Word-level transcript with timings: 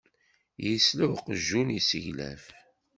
Yesla 0.67 1.03
i 1.05 1.07
uqjun 1.13 1.69
yesseglaf. 1.73 2.45